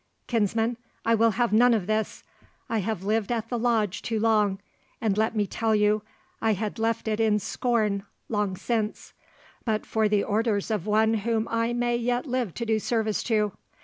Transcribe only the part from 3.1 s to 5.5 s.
at the Lodge too long; and let me